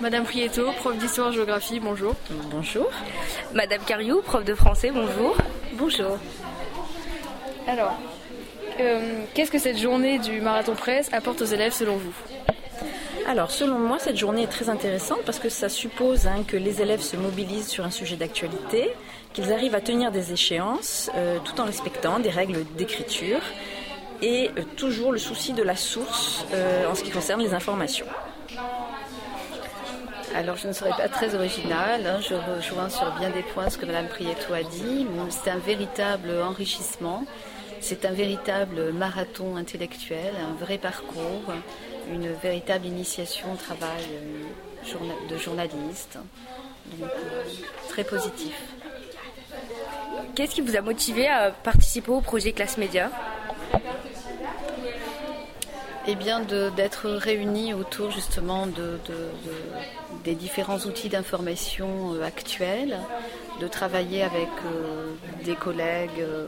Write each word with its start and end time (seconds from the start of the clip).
Madame 0.00 0.22
Prieto, 0.22 0.70
prof 0.78 0.96
d'histoire-géographie, 0.96 1.80
bonjour. 1.80 2.14
Bonjour. 2.52 2.88
Madame 3.52 3.80
Cariou, 3.84 4.22
prof 4.22 4.44
de 4.44 4.54
français, 4.54 4.92
bonjour. 4.92 5.36
Bonjour. 5.72 6.18
Alors, 7.66 7.98
euh, 8.78 9.24
qu'est-ce 9.34 9.50
que 9.50 9.58
cette 9.58 9.76
journée 9.76 10.20
du 10.20 10.40
marathon 10.40 10.74
presse 10.76 11.12
apporte 11.12 11.42
aux 11.42 11.46
élèves 11.46 11.72
selon 11.72 11.96
vous? 11.96 12.12
Alors, 13.26 13.50
selon 13.50 13.76
moi, 13.76 13.98
cette 13.98 14.16
journée 14.16 14.44
est 14.44 14.50
très 14.50 14.68
intéressante 14.68 15.18
parce 15.26 15.40
que 15.40 15.48
ça 15.48 15.68
suppose 15.68 16.28
hein, 16.28 16.44
que 16.46 16.56
les 16.56 16.80
élèves 16.80 17.02
se 17.02 17.16
mobilisent 17.16 17.68
sur 17.68 17.84
un 17.84 17.90
sujet 17.90 18.14
d'actualité, 18.14 18.90
qu'ils 19.32 19.52
arrivent 19.52 19.74
à 19.74 19.80
tenir 19.80 20.12
des 20.12 20.32
échéances 20.32 21.10
euh, 21.16 21.38
tout 21.44 21.60
en 21.60 21.64
respectant 21.64 22.20
des 22.20 22.30
règles 22.30 22.64
d'écriture 22.76 23.40
et 24.22 24.50
euh, 24.56 24.62
toujours 24.76 25.10
le 25.10 25.18
souci 25.18 25.54
de 25.54 25.62
la 25.64 25.74
source 25.74 26.46
en 26.88 26.94
ce 26.94 27.02
qui 27.02 27.10
concerne 27.10 27.42
les 27.42 27.52
informations. 27.52 28.06
Alors 30.38 30.56
je 30.56 30.68
ne 30.68 30.72
serai 30.72 30.90
pas 30.90 31.08
très 31.08 31.34
originale, 31.34 32.06
hein. 32.06 32.20
je 32.20 32.34
rejoins 32.34 32.88
sur 32.88 33.10
bien 33.18 33.28
des 33.30 33.42
points 33.42 33.70
ce 33.70 33.76
que 33.76 33.84
Mme 33.84 34.06
Prieto 34.06 34.54
a 34.54 34.62
dit. 34.62 35.04
C'est 35.30 35.50
un 35.50 35.58
véritable 35.58 36.30
enrichissement, 36.40 37.24
c'est 37.80 38.04
un 38.04 38.12
véritable 38.12 38.92
marathon 38.92 39.56
intellectuel, 39.56 40.32
un 40.48 40.54
vrai 40.64 40.78
parcours, 40.78 41.52
une 42.12 42.28
véritable 42.34 42.86
initiation 42.86 43.52
au 43.52 43.56
travail 43.56 44.04
euh, 44.12 45.28
de 45.28 45.36
journaliste. 45.36 46.20
Donc 47.00 47.10
euh, 47.10 47.42
très 47.88 48.04
positif. 48.04 48.54
Qu'est-ce 50.36 50.54
qui 50.54 50.60
vous 50.60 50.76
a 50.76 50.82
motivé 50.82 51.26
à 51.26 51.50
participer 51.50 52.12
au 52.12 52.20
projet 52.20 52.52
Classe 52.52 52.78
Média? 52.78 53.10
Eh 56.10 56.14
bien, 56.14 56.40
d'être 56.40 57.10
réunis 57.10 57.74
autour 57.74 58.10
justement 58.10 58.66
de, 58.66 58.98
des 60.24 60.34
différents 60.34 60.78
outils 60.78 61.10
d'information 61.10 62.14
euh, 62.14 62.22
actuels, 62.24 62.98
de 63.60 63.68
travailler 63.68 64.22
avec 64.22 64.48
euh, 64.64 65.12
des 65.44 65.54
collègues 65.54 66.20
euh, 66.20 66.46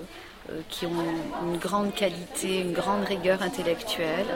qui 0.70 0.86
ont 0.86 1.04
une 1.44 1.58
grande 1.58 1.94
qualité, 1.94 2.60
une 2.60 2.72
grande 2.72 3.04
rigueur 3.04 3.42
intellectuelle. 3.42 4.26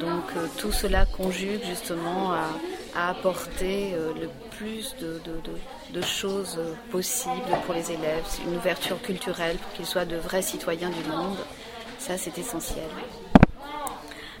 Donc 0.00 0.24
tout 0.58 0.72
cela 0.72 1.06
conjugue 1.06 1.64
justement 1.64 2.32
à, 2.32 2.48
apporter 2.96 3.92
le 4.20 4.28
plus 4.56 4.94
de, 5.00 5.20
de, 5.92 6.02
choses 6.02 6.60
possibles 6.92 7.34
pour 7.64 7.74
les 7.74 7.90
élèves, 7.90 8.24
une 8.46 8.56
ouverture 8.56 9.00
culturelle 9.02 9.56
pour 9.56 9.72
qu'ils 9.72 9.86
soient 9.86 10.04
de 10.04 10.16
vrais 10.16 10.42
citoyens 10.42 10.90
du 10.90 11.10
monde. 11.10 11.38
Ça, 11.98 12.18
c'est 12.18 12.38
essentiel. 12.38 12.84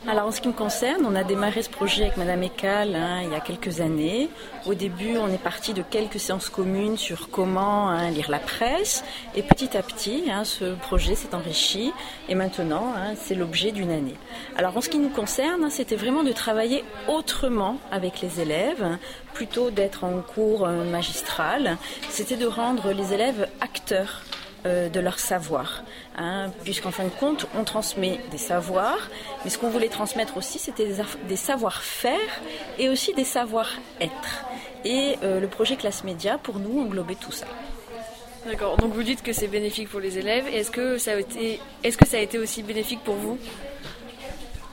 Alors 0.06 0.26
en 0.26 0.32
ce 0.32 0.42
qui 0.42 0.48
me 0.48 0.52
concerne, 0.52 1.06
on 1.06 1.14
a 1.14 1.24
démarré 1.24 1.62
ce 1.62 1.70
projet 1.70 2.02
avec 2.02 2.18
Madame 2.18 2.42
Ekal 2.42 2.94
hein, 2.94 3.22
il 3.24 3.32
y 3.32 3.34
a 3.34 3.40
quelques 3.40 3.80
années. 3.80 4.28
Au 4.66 4.74
début, 4.74 5.16
on 5.16 5.28
est 5.28 5.42
parti 5.42 5.72
de 5.72 5.80
quelques 5.80 6.20
séances 6.20 6.50
communes 6.50 6.98
sur 6.98 7.30
comment 7.30 7.88
hein, 7.88 8.10
lire 8.10 8.30
la 8.30 8.38
presse. 8.38 9.02
Et 9.34 9.42
petit 9.42 9.74
à 9.78 9.82
petit, 9.82 10.24
hein, 10.30 10.44
ce 10.44 10.74
projet 10.74 11.14
s'est 11.14 11.34
enrichi. 11.34 11.90
Et 12.28 12.34
maintenant, 12.34 12.92
c'est 13.16 13.34
l'objet 13.34 13.72
d'une 13.72 13.90
année. 13.90 14.16
Alors 14.58 14.76
en 14.76 14.82
ce 14.82 14.90
qui 14.90 14.98
nous 14.98 15.08
concerne, 15.08 15.70
c'était 15.70 15.96
vraiment 15.96 16.22
de 16.22 16.32
travailler 16.32 16.84
autrement 17.08 17.78
avec 17.90 18.20
les 18.20 18.42
élèves, 18.42 18.98
plutôt 19.32 19.70
d'être 19.70 20.04
en 20.04 20.20
cours 20.20 20.66
euh, 20.66 20.84
magistral. 20.84 21.78
C'était 22.10 22.36
de 22.36 22.46
rendre 22.46 22.92
les 22.92 23.14
élèves 23.14 23.48
acteurs 23.62 24.20
euh, 24.66 24.88
de 24.88 24.98
leur 24.98 25.18
savoir. 25.18 25.84
Hein, 26.16 26.50
Puisqu'en 26.62 26.90
fin 26.90 27.04
de 27.04 27.10
compte, 27.10 27.46
on 27.54 27.64
transmet 27.64 28.18
des 28.30 28.38
savoirs, 28.38 29.10
mais 29.44 29.50
ce 29.50 29.58
qu'on 29.58 29.68
voulait 29.68 29.90
transmettre 29.90 30.38
aussi, 30.38 30.58
c'était 30.58 30.88
des, 31.28 31.36
savoir-faire 31.36 32.40
et 32.78 32.88
aussi 32.88 33.12
des 33.12 33.24
savoir-être. 33.24 34.44
Et 34.86 35.18
euh, 35.22 35.38
le 35.38 35.48
projet 35.48 35.76
Classe 35.76 36.02
Média, 36.02 36.38
pour 36.38 36.60
nous, 36.60 36.80
englobait 36.80 37.14
tout 37.14 37.30
ça. 37.30 37.44
D'accord, 38.46 38.78
donc 38.78 38.94
vous 38.94 39.02
dites 39.02 39.22
que 39.22 39.34
c'est 39.34 39.48
bénéfique 39.48 39.90
pour 39.90 40.00
les 40.00 40.16
élèves. 40.16 40.46
Est-ce 40.46 40.70
que, 40.70 40.96
ça 40.96 41.12
a 41.12 41.16
été, 41.16 41.60
est-ce 41.82 41.98
que 41.98 42.06
ça 42.06 42.16
a 42.16 42.20
été 42.20 42.38
aussi 42.38 42.62
bénéfique 42.62 43.04
pour 43.04 43.16
vous? 43.16 43.38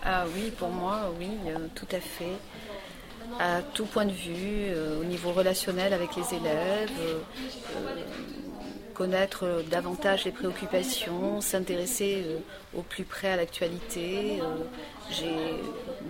Ah 0.05 0.23
oui, 0.33 0.51
pour 0.57 0.69
moi, 0.69 1.11
oui, 1.19 1.31
euh, 1.47 1.67
tout 1.75 1.87
à 1.91 1.99
fait 1.99 2.37
à 3.39 3.61
tout 3.61 3.85
point 3.85 4.05
de 4.05 4.11
vue, 4.11 4.67
au 4.99 5.05
niveau 5.05 5.31
relationnel 5.31 5.93
avec 5.93 6.15
les 6.17 6.35
élèves, 6.35 6.91
connaître 9.01 9.45
euh, 9.47 9.63
davantage 9.63 10.25
les 10.25 10.31
préoccupations, 10.31 11.41
s'intéresser 11.41 12.23
euh, 12.23 12.37
au 12.77 12.83
plus 12.83 13.03
près 13.03 13.29
à 13.31 13.35
l'actualité. 13.35 14.39
Euh, 14.39 14.57
j'ai 15.09 15.55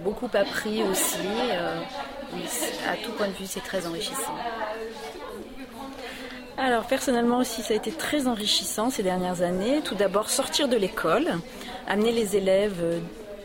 beaucoup 0.03 0.29
appris 0.33 0.83
aussi. 0.83 1.17
À 2.85 2.97
tout 2.97 3.11
point 3.13 3.29
de 3.29 3.33
vue, 3.33 3.45
c'est 3.47 3.63
très 3.63 3.87
enrichissant. 3.87 4.35
Alors 6.57 6.83
personnellement 6.83 7.37
aussi, 7.37 7.61
ça 7.61 7.73
a 7.73 7.77
été 7.77 7.91
très 7.93 8.27
enrichissant 8.27 8.89
ces 8.89 9.03
dernières 9.03 9.41
années. 9.41 9.79
Tout 9.85 9.95
d'abord, 9.95 10.29
sortir 10.29 10.67
de 10.67 10.75
l'école, 10.75 11.29
amener 11.87 12.11
les 12.11 12.35
élèves 12.35 13.01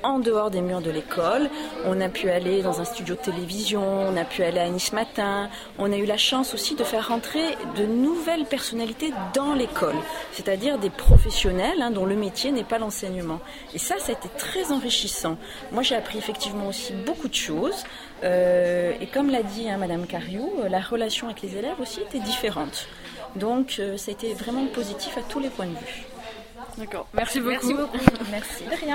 en 0.06 0.20
dehors 0.20 0.50
des 0.50 0.60
murs 0.60 0.80
de 0.80 0.90
l'école. 0.90 1.50
On 1.84 2.00
a 2.00 2.08
pu 2.08 2.30
aller 2.30 2.62
dans 2.62 2.80
un 2.80 2.84
studio 2.84 3.16
de 3.16 3.20
télévision, 3.20 3.82
on 3.82 4.16
a 4.16 4.24
pu 4.24 4.42
aller 4.42 4.60
à 4.60 4.68
Nice 4.68 4.92
Matin. 4.92 5.50
On 5.78 5.92
a 5.92 5.96
eu 5.96 6.06
la 6.06 6.16
chance 6.16 6.54
aussi 6.54 6.76
de 6.76 6.84
faire 6.84 7.08
rentrer 7.08 7.56
de 7.76 7.84
nouvelles 7.84 8.44
personnalités 8.44 9.12
dans 9.34 9.54
l'école, 9.54 9.96
c'est-à-dire 10.32 10.78
des 10.78 10.90
professionnels 10.90 11.82
hein, 11.82 11.90
dont 11.90 12.06
le 12.06 12.14
métier 12.14 12.52
n'est 12.52 12.64
pas 12.64 12.78
l'enseignement. 12.78 13.40
Et 13.74 13.78
ça, 13.78 13.98
ça 13.98 14.12
a 14.12 14.14
été 14.14 14.28
très 14.38 14.70
enrichissant. 14.72 15.36
Moi, 15.72 15.82
j'ai 15.82 15.96
appris 15.96 16.18
effectivement 16.18 16.68
aussi 16.68 16.92
beaucoup 16.92 17.28
de 17.28 17.34
choses. 17.34 17.84
Euh, 18.24 18.92
et 19.00 19.06
comme 19.06 19.30
l'a 19.30 19.42
dit 19.42 19.68
hein, 19.68 19.76
Madame 19.76 20.06
Cariou, 20.06 20.50
euh, 20.60 20.68
la 20.68 20.80
relation 20.80 21.26
avec 21.26 21.42
les 21.42 21.56
élèves 21.56 21.80
aussi 21.80 22.00
était 22.00 22.20
différente. 22.20 22.86
Donc, 23.34 23.76
euh, 23.78 23.96
ça 23.96 24.10
a 24.10 24.14
été 24.14 24.32
vraiment 24.34 24.66
positif 24.66 25.18
à 25.18 25.22
tous 25.22 25.40
les 25.40 25.50
points 25.50 25.66
de 25.66 25.72
vue. 25.72 26.06
D'accord. 26.78 27.06
Merci 27.14 27.40
beaucoup. 27.40 27.50
Merci 27.52 27.74
beaucoup. 27.74 27.98
Merci. 28.30 28.64
De 28.64 28.70
rien. 28.70 28.78